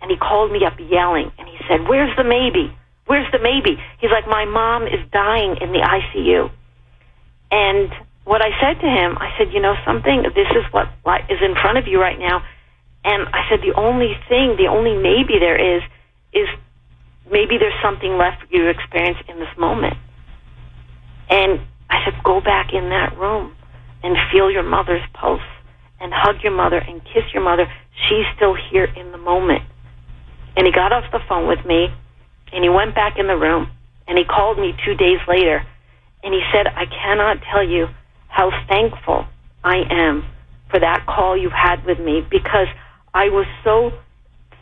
And 0.03 0.11
he 0.11 0.17
called 0.17 0.51
me 0.51 0.65
up 0.65 0.75
yelling 0.79 1.31
and 1.39 1.47
he 1.47 1.57
said, 1.69 1.87
Where's 1.89 2.15
the 2.17 2.25
maybe? 2.25 2.75
Where's 3.07 3.31
the 3.33 3.39
maybe? 3.39 3.79
He's 4.01 4.11
like, 4.11 4.27
My 4.27 4.45
mom 4.45 4.87
is 4.87 5.01
dying 5.13 5.57
in 5.61 5.73
the 5.73 5.81
ICU. 5.81 6.51
And 7.51 7.91
what 8.25 8.43
I 8.43 8.51
said 8.61 8.81
to 8.81 8.87
him, 8.87 9.19
I 9.19 9.35
said, 9.37 9.53
you 9.53 9.61
know 9.61 9.75
something, 9.85 10.23
this 10.23 10.47
is 10.55 10.65
what 10.73 10.89
is 11.29 11.39
in 11.43 11.55
front 11.55 11.79
of 11.79 11.87
you 11.87 12.01
right 12.01 12.19
now. 12.19 12.43
And 13.05 13.27
I 13.33 13.49
said, 13.49 13.61
the 13.61 13.75
only 13.75 14.15
thing, 14.29 14.57
the 14.57 14.69
only 14.69 14.95
maybe 14.95 15.41
there 15.41 15.59
is, 15.59 15.83
is 16.33 16.49
maybe 17.31 17.59
there's 17.59 17.79
something 17.83 18.17
left 18.17 18.43
for 18.43 18.49
you 18.55 18.65
to 18.65 18.71
experience 18.71 19.19
in 19.29 19.39
this 19.39 19.53
moment. 19.59 19.95
And 21.29 21.61
I 21.89 22.05
said, 22.05 22.15
go 22.25 22.41
back 22.41 22.73
in 22.73 22.91
that 22.91 23.17
room 23.19 23.55
and 24.03 24.17
feel 24.33 24.51
your 24.51 24.63
mother's 24.63 25.03
pulse 25.15 25.41
and 26.01 26.13
hug 26.15 26.43
your 26.43 26.53
mother 26.53 26.79
and 26.79 27.03
kiss 27.05 27.25
your 27.33 27.43
mother. 27.43 27.67
She's 28.09 28.25
still 28.37 28.57
here 28.71 28.85
in 28.85 29.13
the 29.13 29.19
moment. 29.19 29.63
And 30.57 30.67
he 30.67 30.73
got 30.73 30.93
off 30.93 31.05
the 31.13 31.21
phone 31.29 31.47
with 31.47 31.65
me 31.65 31.89
and 32.53 32.65
he 32.65 32.71
went 32.71 32.95
back 32.95 33.19
in 33.19 33.27
the 33.27 33.37
room 33.37 33.71
and 34.09 34.19
he 34.19 34.25
called 34.25 34.59
me 34.59 34.75
two 34.85 34.95
days 34.95 35.19
later 35.29 35.63
and 36.23 36.35
he 36.35 36.43
said, 36.53 36.67
I 36.67 36.87
cannot 36.87 37.39
tell 37.51 37.63
you 37.63 37.87
how 38.29 38.51
thankful 38.69 39.27
I 39.63 39.83
am 39.91 40.25
for 40.71 40.81
that 40.81 41.07
call 41.07 41.37
you 41.37 41.51
had 41.51 41.85
with 41.85 41.99
me 41.99 42.23
because 42.31 42.67
I 43.15 43.29
was 43.29 43.47
so 43.65 43.91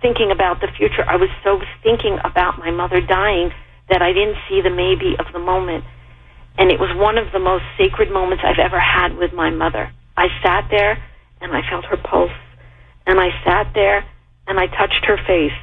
thinking 0.00 0.30
about 0.30 0.60
the 0.60 0.68
future. 0.76 1.04
I 1.06 1.16
was 1.16 1.30
so 1.44 1.60
thinking 1.82 2.18
about 2.24 2.58
my 2.58 2.70
mother 2.70 3.00
dying 3.00 3.50
that 3.88 4.02
I 4.02 4.12
didn't 4.12 4.36
see 4.48 4.60
the 4.60 4.70
maybe 4.70 5.16
of 5.18 5.26
the 5.32 5.38
moment. 5.38 5.84
And 6.58 6.70
it 6.70 6.80
was 6.80 6.90
one 6.96 7.18
of 7.18 7.32
the 7.32 7.38
most 7.38 7.64
sacred 7.78 8.10
moments 8.10 8.42
I've 8.44 8.58
ever 8.58 8.80
had 8.80 9.16
with 9.16 9.32
my 9.32 9.50
mother. 9.50 9.90
I 10.16 10.26
sat 10.42 10.68
there 10.70 11.02
and 11.40 11.52
I 11.52 11.62
felt 11.70 11.84
her 11.86 11.96
pulse. 11.96 12.34
And 13.06 13.18
I 13.18 13.30
sat 13.44 13.72
there 13.74 14.04
and 14.46 14.58
I 14.58 14.66
touched 14.66 15.04
her 15.06 15.16
face. 15.26 15.56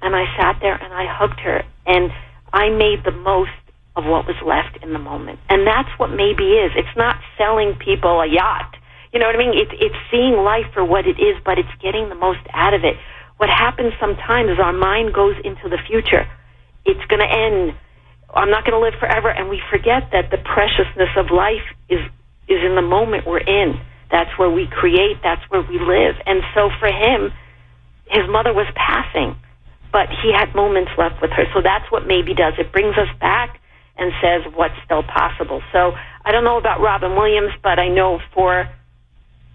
And 0.00 0.16
I 0.16 0.24
sat 0.38 0.58
there 0.60 0.74
and 0.74 0.92
I 0.92 1.06
hugged 1.06 1.40
her. 1.40 1.62
And 1.86 2.10
I 2.52 2.70
made 2.70 3.04
the 3.04 3.12
most 3.12 3.52
of 3.96 4.04
what 4.04 4.26
was 4.26 4.38
left 4.46 4.82
in 4.82 4.92
the 4.92 4.98
moment. 4.98 5.38
And 5.50 5.66
that's 5.66 5.90
what 5.98 6.10
maybe 6.10 6.54
is. 6.54 6.72
It's 6.76 6.96
not 6.96 7.16
selling 7.36 7.74
people 7.74 8.20
a 8.20 8.26
yacht. 8.26 8.76
You 9.12 9.18
know 9.18 9.26
what 9.26 9.34
I 9.34 9.38
mean? 9.38 9.56
It's 9.56 9.72
it's 9.74 9.96
seeing 10.10 10.36
life 10.36 10.68
for 10.72 10.84
what 10.84 11.06
it 11.06 11.18
is, 11.18 11.36
but 11.44 11.58
it's 11.58 11.72
getting 11.82 12.08
the 12.08 12.14
most 12.14 12.40
out 12.52 12.74
of 12.74 12.84
it. 12.84 12.96
What 13.38 13.48
happens 13.48 13.94
sometimes 13.98 14.50
is 14.50 14.58
our 14.58 14.72
mind 14.72 15.14
goes 15.14 15.36
into 15.44 15.68
the 15.68 15.78
future. 15.86 16.26
It's 16.84 17.04
going 17.06 17.22
to 17.22 17.30
end. 17.30 17.74
I'm 18.34 18.50
not 18.50 18.64
going 18.64 18.74
to 18.74 18.82
live 18.82 18.98
forever, 19.00 19.30
and 19.30 19.48
we 19.48 19.62
forget 19.70 20.10
that 20.12 20.30
the 20.30 20.38
preciousness 20.38 21.10
of 21.16 21.30
life 21.30 21.64
is 21.88 22.00
is 22.48 22.60
in 22.64 22.74
the 22.74 22.82
moment 22.82 23.26
we're 23.26 23.44
in. 23.44 23.78
That's 24.10 24.30
where 24.38 24.50
we 24.50 24.66
create. 24.66 25.18
That's 25.22 25.42
where 25.50 25.62
we 25.62 25.78
live. 25.78 26.16
And 26.24 26.40
so 26.54 26.70
for 26.80 26.88
him, 26.88 27.30
his 28.08 28.24
mother 28.28 28.54
was 28.54 28.66
passing, 28.74 29.36
but 29.92 30.08
he 30.22 30.32
had 30.32 30.54
moments 30.54 30.90
left 30.96 31.20
with 31.20 31.30
her. 31.32 31.44
So 31.52 31.60
that's 31.60 31.84
what 31.92 32.06
maybe 32.06 32.32
does. 32.32 32.54
It 32.58 32.72
brings 32.72 32.96
us 32.96 33.08
back 33.20 33.60
and 33.98 34.12
says 34.22 34.50
what's 34.54 34.74
still 34.84 35.02
possible. 35.02 35.60
So 35.72 35.92
I 36.24 36.32
don't 36.32 36.44
know 36.44 36.56
about 36.56 36.80
Robin 36.80 37.16
Williams, 37.16 37.52
but 37.62 37.78
I 37.78 37.88
know 37.88 38.20
for 38.32 38.68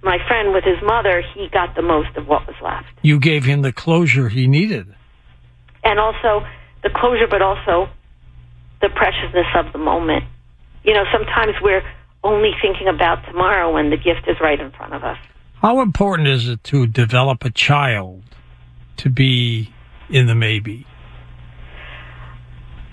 my 0.04 0.18
friend 0.28 0.54
with 0.54 0.64
his 0.64 0.82
mother, 0.84 1.24
he 1.34 1.48
got 1.48 1.76
the 1.76 1.82
most 1.82 2.16
of 2.18 2.28
what 2.28 2.46
was 2.46 2.56
left. 2.62 2.88
You 3.02 3.20
gave 3.20 3.46
him 3.46 3.62
the 3.62 3.72
closure 3.72 4.30
he 4.30 4.48
needed. 4.48 4.94
And 5.84 6.00
also 6.00 6.46
the 6.84 6.90
closure, 6.90 7.28
but 7.28 7.42
also 7.42 7.90
the 8.82 8.90
preciousness 8.90 9.48
of 9.56 9.72
the 9.72 9.80
moment. 9.80 10.26
You 10.84 10.94
know, 10.94 11.06
sometimes 11.12 11.54
we're 11.62 11.84
only 12.24 12.52
thinking 12.62 12.88
about 12.88 13.26
tomorrow 13.26 13.74
when 13.74 13.90
the 13.90 13.98
gift 13.98 14.28
is 14.28 14.38
right 14.42 14.60
in 14.60 14.72
front 14.72 14.94
of 14.94 15.04
us. 15.04 15.18
How 15.62 15.82
important 15.82 16.28
is 16.28 16.50
it 16.50 16.64
to 16.66 16.86
develop 16.86 17.46
a 17.46 17.50
child 17.50 18.24
to 18.98 19.10
be 19.10 19.74
in 20.10 20.28
the 20.28 20.36
maybe? 20.36 20.86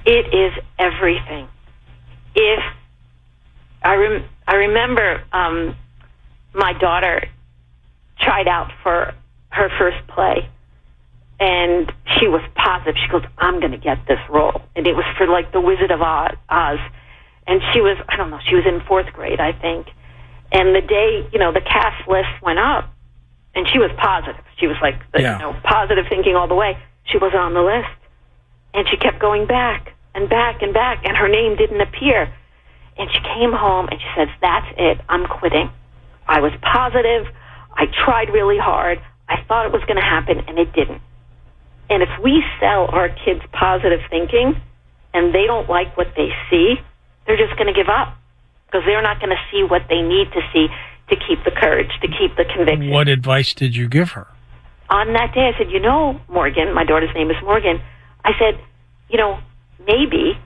It 0.06 0.32
is 0.32 0.52
everything. 0.78 1.48
If 2.36 2.60
I 3.82 3.94
rem- 3.96 4.28
I 4.46 4.54
remember 4.54 5.22
um, 5.32 5.76
my 6.54 6.72
daughter 6.72 7.28
tried 8.20 8.48
out 8.48 8.70
for 8.82 9.14
her 9.50 9.68
first 9.78 10.06
play, 10.08 10.48
and 11.38 11.90
she 12.18 12.28
was 12.28 12.42
positive. 12.54 12.96
She 13.02 13.10
goes, 13.10 13.24
"I'm 13.38 13.60
going 13.60 13.72
to 13.72 13.78
get 13.78 14.06
this 14.06 14.20
role," 14.28 14.62
and 14.76 14.86
it 14.86 14.94
was 14.94 15.04
for 15.16 15.26
like 15.26 15.52
the 15.52 15.60
Wizard 15.60 15.90
of 15.90 16.00
Oz. 16.02 16.78
And 17.46 17.60
she 17.72 17.80
was, 17.80 17.96
I 18.08 18.16
don't 18.16 18.30
know, 18.30 18.38
she 18.48 18.54
was 18.54 18.64
in 18.64 18.80
fourth 18.86 19.12
grade, 19.12 19.40
I 19.40 19.52
think. 19.52 19.88
And 20.52 20.74
the 20.74 20.82
day, 20.82 21.26
you 21.32 21.38
know, 21.38 21.52
the 21.52 21.60
cast 21.60 22.06
list 22.06 22.30
went 22.42 22.58
up, 22.58 22.92
and 23.54 23.66
she 23.72 23.78
was 23.78 23.90
positive. 23.98 24.44
She 24.58 24.66
was 24.66 24.76
like, 24.80 24.94
yeah. 25.16 25.34
you 25.34 25.38
know, 25.38 25.56
positive 25.64 26.06
thinking 26.08 26.36
all 26.36 26.46
the 26.46 26.54
way. 26.54 26.78
She 27.04 27.18
wasn't 27.18 27.42
on 27.42 27.54
the 27.54 27.62
list. 27.62 27.90
And 28.74 28.86
she 28.88 28.96
kept 28.96 29.18
going 29.18 29.46
back 29.46 29.94
and 30.14 30.28
back 30.28 30.62
and 30.62 30.72
back, 30.72 31.02
and 31.04 31.16
her 31.16 31.28
name 31.28 31.56
didn't 31.56 31.80
appear. 31.80 32.32
And 32.98 33.10
she 33.10 33.20
came 33.20 33.52
home 33.52 33.88
and 33.88 33.98
she 33.98 34.06
says, 34.16 34.28
That's 34.40 34.66
it. 34.76 35.00
I'm 35.08 35.26
quitting. 35.26 35.70
I 36.30 36.38
was 36.38 36.52
positive. 36.62 37.26
I 37.74 37.86
tried 38.06 38.30
really 38.30 38.56
hard. 38.56 39.02
I 39.28 39.42
thought 39.48 39.66
it 39.66 39.72
was 39.72 39.82
going 39.82 39.98
to 39.98 40.06
happen, 40.06 40.38
and 40.46 40.58
it 40.58 40.72
didn't. 40.72 41.02
And 41.90 42.04
if 42.04 42.08
we 42.22 42.44
sell 42.60 42.86
our 42.86 43.08
kids 43.08 43.42
positive 43.50 43.98
thinking 44.08 44.54
and 45.12 45.34
they 45.34 45.44
don't 45.50 45.68
like 45.68 45.96
what 45.96 46.06
they 46.16 46.30
see, 46.48 46.76
they're 47.26 47.36
just 47.36 47.58
going 47.58 47.66
to 47.66 47.74
give 47.74 47.90
up 47.90 48.14
because 48.66 48.86
they're 48.86 49.02
not 49.02 49.18
going 49.18 49.34
to 49.34 49.42
see 49.50 49.66
what 49.66 49.82
they 49.90 50.00
need 50.00 50.30
to 50.30 50.40
see 50.54 50.68
to 51.10 51.16
keep 51.18 51.42
the 51.42 51.50
courage, 51.50 51.90
to 52.00 52.06
keep 52.06 52.36
the 52.36 52.44
conviction. 52.46 52.90
What 52.90 53.08
advice 53.08 53.52
did 53.52 53.74
you 53.74 53.88
give 53.88 54.10
her? 54.12 54.28
On 54.88 55.12
that 55.14 55.34
day, 55.34 55.50
I 55.50 55.58
said, 55.58 55.72
You 55.72 55.80
know, 55.80 56.20
Morgan, 56.28 56.72
my 56.72 56.84
daughter's 56.84 57.14
name 57.14 57.30
is 57.30 57.36
Morgan. 57.42 57.82
I 58.24 58.38
said, 58.38 58.62
You 59.08 59.18
know, 59.18 59.40
maybe 59.84 60.38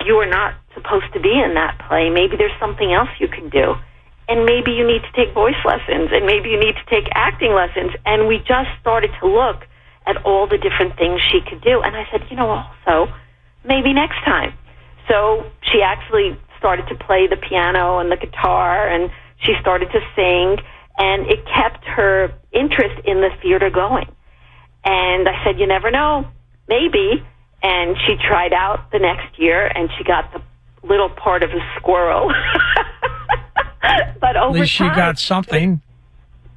you 0.00 0.16
are 0.16 0.28
not 0.28 0.54
supposed 0.72 1.12
to 1.12 1.20
be 1.20 1.32
in 1.32 1.52
that 1.54 1.78
play. 1.86 2.08
Maybe 2.08 2.36
there's 2.38 2.58
something 2.58 2.90
else 2.90 3.10
you 3.20 3.28
can 3.28 3.50
do. 3.50 3.76
And 4.28 4.44
maybe 4.44 4.72
you 4.72 4.86
need 4.86 5.02
to 5.02 5.12
take 5.12 5.34
voice 5.34 5.58
lessons 5.64 6.08
and 6.12 6.24
maybe 6.24 6.48
you 6.48 6.58
need 6.58 6.74
to 6.76 6.86
take 6.88 7.04
acting 7.14 7.52
lessons. 7.52 7.92
And 8.06 8.26
we 8.26 8.38
just 8.38 8.70
started 8.80 9.10
to 9.20 9.26
look 9.28 9.66
at 10.06 10.16
all 10.24 10.46
the 10.46 10.58
different 10.58 10.96
things 10.96 11.20
she 11.20 11.40
could 11.40 11.62
do. 11.62 11.82
And 11.82 11.96
I 11.96 12.04
said, 12.10 12.22
you 12.30 12.36
know, 12.36 12.48
also, 12.48 13.12
maybe 13.64 13.92
next 13.92 14.24
time. 14.24 14.54
So 15.08 15.44
she 15.72 15.82
actually 15.82 16.38
started 16.58 16.88
to 16.88 16.94
play 16.94 17.26
the 17.28 17.36
piano 17.36 17.98
and 17.98 18.10
the 18.10 18.16
guitar 18.16 18.88
and 18.88 19.10
she 19.40 19.52
started 19.60 19.88
to 19.92 20.00
sing 20.16 20.56
and 20.96 21.26
it 21.28 21.44
kept 21.44 21.84
her 21.84 22.32
interest 22.52 23.04
in 23.04 23.20
the 23.20 23.30
theater 23.42 23.68
going. 23.68 24.08
And 24.84 25.28
I 25.28 25.44
said, 25.44 25.58
you 25.58 25.66
never 25.66 25.90
know. 25.90 26.26
Maybe 26.68 27.22
and 27.64 27.96
she 28.06 28.16
tried 28.16 28.52
out 28.52 28.90
the 28.92 28.98
next 28.98 29.38
year 29.38 29.66
and 29.66 29.88
she 29.96 30.04
got 30.04 30.30
the 30.34 30.42
little 30.86 31.08
part 31.08 31.42
of 31.42 31.50
a 31.50 31.60
squirrel. 31.78 32.30
but 34.20 34.36
over 34.36 34.56
At 34.56 34.60
least 34.60 34.72
she 34.72 34.84
time, 34.84 34.96
got 34.96 35.18
something. 35.18 35.80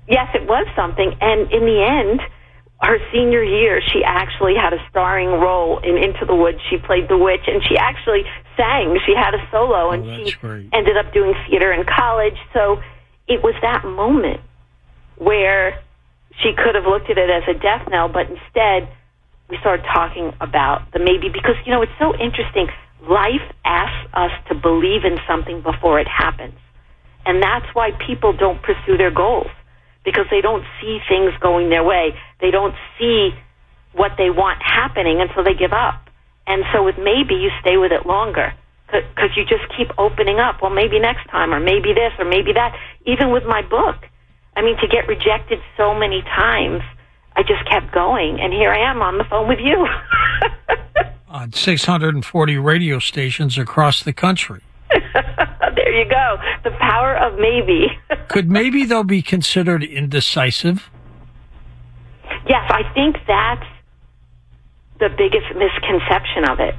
Yes, 0.07 0.29
it 0.33 0.47
was 0.47 0.67
something. 0.75 1.15
And 1.19 1.51
in 1.51 1.65
the 1.65 1.83
end, 1.83 2.21
her 2.81 2.99
senior 3.11 3.43
year, 3.43 3.81
she 3.81 4.03
actually 4.03 4.55
had 4.55 4.73
a 4.73 4.77
starring 4.89 5.29
role 5.29 5.79
in 5.79 5.97
Into 5.97 6.25
the 6.25 6.35
Woods. 6.35 6.59
She 6.69 6.77
played 6.77 7.09
the 7.09 7.17
witch, 7.17 7.41
and 7.47 7.61
she 7.67 7.75
actually 7.77 8.23
sang. 8.55 8.97
She 9.05 9.15
had 9.15 9.33
a 9.33 9.41
solo, 9.51 9.89
oh, 9.89 9.91
and 9.91 10.03
oh, 10.03 10.25
she 10.25 10.31
great. 10.37 10.69
ended 10.73 10.95
up 10.97 11.13
doing 11.13 11.33
theater 11.49 11.73
in 11.73 11.85
college. 11.85 12.37
So 12.53 12.81
it 13.27 13.43
was 13.43 13.55
that 13.61 13.83
moment 13.83 14.41
where 15.17 15.81
she 16.41 16.53
could 16.53 16.75
have 16.75 16.85
looked 16.85 17.09
at 17.09 17.17
it 17.17 17.29
as 17.29 17.43
a 17.47 17.57
death 17.57 17.87
knell, 17.89 18.09
but 18.09 18.29
instead 18.29 18.89
we 19.49 19.57
started 19.59 19.85
talking 19.91 20.33
about 20.41 20.91
the 20.91 20.99
maybe 20.99 21.29
because 21.29 21.55
you 21.65 21.71
know 21.71 21.81
it's 21.81 21.97
so 21.99 22.13
interesting. 22.15 22.67
Life 23.09 23.45
asks 23.65 24.09
us 24.13 24.31
to 24.49 24.55
believe 24.55 25.05
in 25.05 25.17
something 25.27 25.61
before 25.61 25.99
it 25.99 26.07
happens, 26.07 26.55
and 27.27 27.43
that's 27.43 27.67
why 27.73 27.91
people 27.91 28.31
don't 28.31 28.61
pursue 28.63 28.97
their 28.97 29.11
goals 29.11 29.51
because 30.05 30.25
they 30.31 30.39
don't 30.39 30.63
see 30.79 30.99
things 31.09 31.33
going 31.41 31.69
their 31.69 31.83
way. 31.83 32.15
They 32.39 32.49
don't 32.49 32.73
see 32.97 33.31
what 33.91 34.13
they 34.17 34.29
want 34.29 34.61
happening, 34.63 35.19
and 35.19 35.29
so 35.35 35.43
they 35.43 35.53
give 35.53 35.73
up. 35.73 36.07
And 36.47 36.63
so 36.71 36.85
with 36.85 36.97
maybe 36.97 37.35
you 37.35 37.51
stay 37.59 37.75
with 37.75 37.91
it 37.91 38.05
longer 38.05 38.53
because 38.87 39.35
you 39.35 39.43
just 39.43 39.67
keep 39.75 39.89
opening 39.97 40.39
up. 40.39 40.61
Well, 40.61 40.71
maybe 40.71 40.97
next 40.99 41.27
time, 41.29 41.53
or 41.53 41.59
maybe 41.59 41.93
this, 41.93 42.13
or 42.17 42.23
maybe 42.23 42.53
that. 42.53 42.73
Even 43.05 43.31
with 43.31 43.43
my 43.43 43.61
book, 43.61 43.97
I 44.55 44.61
mean, 44.61 44.77
to 44.77 44.87
get 44.87 45.09
rejected 45.09 45.59
so 45.75 45.93
many 45.93 46.21
times, 46.21 46.81
I 47.35 47.43
just 47.43 47.69
kept 47.69 47.91
going, 47.91 48.39
and 48.39 48.53
here 48.53 48.71
I 48.71 48.89
am 48.89 49.01
on 49.01 49.17
the 49.17 49.25
phone 49.25 49.49
with 49.49 49.59
you. 49.59 49.85
on 51.27 51.51
640 51.51 52.57
radio 52.57 52.99
stations 52.99 53.57
across 53.57 54.03
the 54.03 54.13
country. 54.13 54.61
you 55.97 56.05
go. 56.09 56.37
The 56.63 56.71
power 56.71 57.15
of 57.15 57.39
maybe. 57.39 57.87
Could 58.27 58.49
maybe, 58.49 58.85
though, 58.85 59.03
be 59.03 59.21
considered 59.21 59.83
indecisive? 59.83 60.89
Yes, 62.47 62.69
I 62.69 62.83
think 62.93 63.17
that's 63.27 63.65
the 64.99 65.09
biggest 65.09 65.47
misconception 65.55 66.49
of 66.49 66.59
it. 66.59 66.75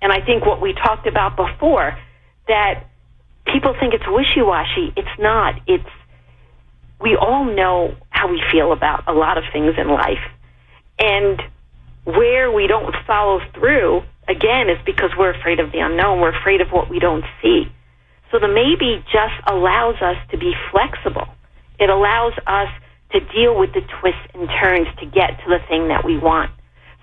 And 0.00 0.12
I 0.12 0.24
think 0.24 0.46
what 0.46 0.60
we 0.60 0.72
talked 0.74 1.06
about 1.06 1.36
before, 1.36 1.98
that 2.46 2.86
people 3.46 3.74
think 3.78 3.94
it's 3.94 4.04
wishy 4.06 4.42
washy. 4.42 4.92
It's 4.96 5.18
not. 5.18 5.60
It's, 5.66 5.88
we 7.00 7.16
all 7.16 7.44
know 7.44 7.96
how 8.10 8.30
we 8.30 8.42
feel 8.52 8.72
about 8.72 9.04
a 9.08 9.12
lot 9.12 9.38
of 9.38 9.44
things 9.52 9.74
in 9.76 9.88
life. 9.88 10.22
And 10.98 11.40
where 12.04 12.50
we 12.50 12.66
don't 12.66 12.94
follow 13.06 13.40
through, 13.54 14.02
again, 14.28 14.68
is 14.70 14.78
because 14.84 15.10
we're 15.18 15.34
afraid 15.34 15.60
of 15.60 15.72
the 15.72 15.80
unknown. 15.80 16.20
We're 16.20 16.36
afraid 16.38 16.60
of 16.60 16.68
what 16.68 16.88
we 16.88 16.98
don't 16.98 17.24
see. 17.42 17.70
So 18.30 18.38
the 18.38 18.48
maybe 18.48 19.02
just 19.10 19.34
allows 19.46 19.96
us 20.02 20.16
to 20.30 20.38
be 20.38 20.52
flexible. 20.70 21.28
It 21.78 21.90
allows 21.90 22.34
us 22.46 22.68
to 23.12 23.20
deal 23.20 23.58
with 23.58 23.72
the 23.72 23.80
twists 24.00 24.28
and 24.34 24.48
turns 24.60 24.88
to 25.00 25.06
get 25.06 25.40
to 25.44 25.46
the 25.48 25.60
thing 25.68 25.88
that 25.88 26.04
we 26.04 26.18
want. 26.18 26.50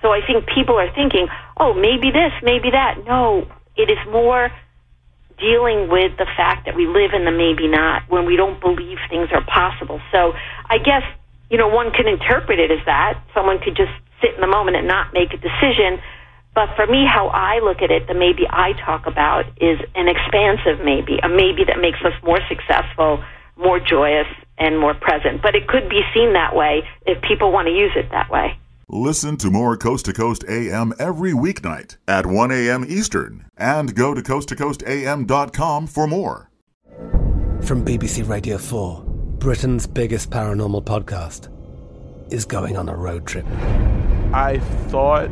So 0.01 0.11
I 0.11 0.21
think 0.21 0.45
people 0.53 0.77
are 0.77 0.93
thinking, 0.93 1.27
oh, 1.57 1.73
maybe 1.73 2.11
this, 2.11 2.31
maybe 2.43 2.69
that. 2.71 3.01
No, 3.07 3.47
it 3.75 3.89
is 3.89 3.97
more 4.11 4.51
dealing 5.39 5.89
with 5.89 6.15
the 6.17 6.27
fact 6.37 6.65
that 6.65 6.75
we 6.75 6.87
live 6.87 7.11
in 7.13 7.25
the 7.25 7.31
maybe 7.31 7.67
not 7.67 8.03
when 8.07 8.25
we 8.25 8.35
don't 8.35 8.61
believe 8.61 8.97
things 9.09 9.29
are 9.33 9.43
possible. 9.43 9.99
So 10.11 10.33
I 10.69 10.77
guess, 10.77 11.03
you 11.49 11.57
know, 11.57 11.67
one 11.67 11.91
can 11.91 12.07
interpret 12.07 12.59
it 12.59 12.71
as 12.71 12.85
that. 12.85 13.19
Someone 13.33 13.59
could 13.59 13.75
just 13.75 13.91
sit 14.21 14.35
in 14.35 14.41
the 14.41 14.47
moment 14.47 14.77
and 14.77 14.87
not 14.87 15.13
make 15.13 15.33
a 15.33 15.37
decision. 15.37 15.99
But 16.55 16.69
for 16.77 16.87
me, 16.87 17.05
how 17.05 17.27
I 17.27 17.59
look 17.59 17.81
at 17.81 17.91
it, 17.91 18.07
the 18.07 18.13
maybe 18.13 18.47
I 18.49 18.71
talk 18.85 19.05
about 19.05 19.45
is 19.59 19.77
an 19.93 20.07
expansive 20.07 20.83
maybe, 20.83 21.19
a 21.21 21.27
maybe 21.27 21.65
that 21.67 21.81
makes 21.81 21.99
us 21.99 22.13
more 22.23 22.39
successful, 22.47 23.21
more 23.57 23.79
joyous, 23.79 24.27
and 24.57 24.79
more 24.79 24.93
present. 24.93 25.41
But 25.41 25.55
it 25.55 25.67
could 25.67 25.89
be 25.89 26.01
seen 26.13 26.31
that 26.33 26.55
way 26.55 26.83
if 27.05 27.21
people 27.23 27.51
want 27.51 27.67
to 27.67 27.73
use 27.73 27.91
it 27.97 28.09
that 28.11 28.31
way. 28.31 28.57
Listen 28.87 29.35
to 29.37 29.51
more 29.51 29.75
Coast 29.75 30.05
to 30.05 30.13
Coast 30.13 30.45
AM 30.47 30.93
every 30.97 31.33
weeknight 31.33 31.97
at 32.07 32.25
1 32.25 32.51
a.m. 32.51 32.85
Eastern 32.87 33.45
and 33.57 33.93
go 33.93 34.13
to 34.13 34.21
coasttocoastam.com 34.21 35.87
for 35.87 36.07
more. 36.07 36.51
From 37.63 37.83
BBC 37.83 38.29
Radio 38.29 38.57
4, 38.57 39.03
Britain's 39.39 39.87
biggest 39.87 40.29
paranormal 40.29 40.85
podcast 40.85 41.49
is 42.31 42.45
going 42.45 42.77
on 42.77 42.87
a 42.87 42.95
road 42.95 43.25
trip. 43.25 43.45
I 44.31 44.59
thought 44.87 45.31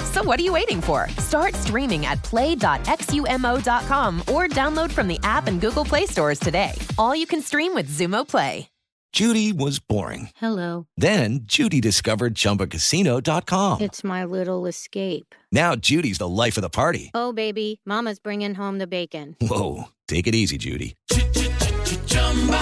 So 0.11 0.21
what 0.23 0.39
are 0.39 0.43
you 0.43 0.53
waiting 0.53 0.81
for? 0.81 1.07
Start 1.17 1.55
streaming 1.55 2.05
at 2.05 2.21
play.xumo.com 2.23 4.19
or 4.27 4.47
download 4.47 4.91
from 4.91 5.07
the 5.07 5.19
app 5.23 5.47
and 5.47 5.61
Google 5.61 5.85
Play 5.85 6.05
stores 6.05 6.39
today. 6.39 6.73
All 6.97 7.15
you 7.15 7.25
can 7.25 7.41
stream 7.41 7.73
with 7.73 7.87
Xumo 7.89 8.27
Play. 8.27 8.67
Judy 9.13 9.51
was 9.51 9.79
boring. 9.79 10.29
Hello. 10.37 10.87
Then 10.95 11.41
Judy 11.43 11.81
discovered 11.81 12.33
ChumbaCasino.com. 12.33 13.81
It's 13.81 14.05
my 14.05 14.23
little 14.23 14.65
escape. 14.65 15.35
Now 15.51 15.75
Judy's 15.75 16.17
the 16.17 16.29
life 16.29 16.55
of 16.57 16.61
the 16.61 16.69
party. 16.69 17.11
Oh, 17.13 17.33
baby, 17.33 17.81
Mama's 17.85 18.19
bringing 18.19 18.55
home 18.55 18.77
the 18.77 18.87
bacon. 18.87 19.35
Whoa, 19.41 19.89
take 20.07 20.27
it 20.27 20.35
easy, 20.35 20.57
Judy. 20.57 20.95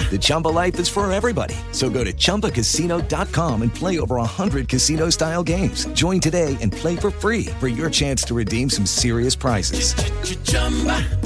The 0.09 0.17
Chumba 0.19 0.47
life 0.47 0.79
is 0.79 0.89
for 0.89 1.11
everybody. 1.11 1.55
So 1.71 1.89
go 1.89 2.03
to 2.03 2.11
ChumbaCasino.com 2.11 3.61
and 3.61 3.73
play 3.73 3.99
over 3.99 4.15
100 4.15 4.67
casino 4.67 5.11
style 5.11 5.43
games. 5.43 5.85
Join 5.93 6.19
today 6.19 6.57
and 6.61 6.71
play 6.71 6.95
for 6.95 7.11
free 7.11 7.45
for 7.59 7.67
your 7.67 7.91
chance 7.91 8.23
to 8.23 8.33
redeem 8.33 8.71
some 8.71 8.87
serious 8.87 9.35
prizes. 9.35 9.93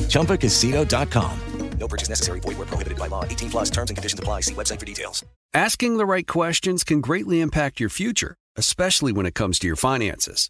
ChumbaCasino.com. 0.09 1.39
No 1.79 1.87
purchase 1.87 2.09
necessary. 2.09 2.39
Void 2.39 2.57
where 2.57 2.67
prohibited 2.67 2.97
by 2.97 3.07
law. 3.07 3.25
18 3.25 3.49
plus 3.49 3.69
terms 3.69 3.89
and 3.89 3.97
conditions 3.97 4.19
apply. 4.19 4.41
See 4.41 4.53
website 4.53 4.79
for 4.79 4.85
details. 4.85 5.25
Asking 5.53 5.97
the 5.97 6.05
right 6.05 6.25
questions 6.25 6.83
can 6.83 7.01
greatly 7.01 7.41
impact 7.41 7.79
your 7.79 7.89
future, 7.89 8.35
especially 8.55 9.11
when 9.11 9.25
it 9.25 9.35
comes 9.35 9.59
to 9.59 9.67
your 9.67 9.75
finances. 9.75 10.49